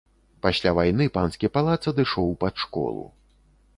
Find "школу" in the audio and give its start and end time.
2.67-3.05